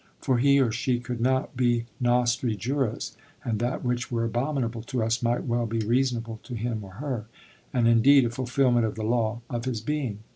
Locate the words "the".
8.95-9.03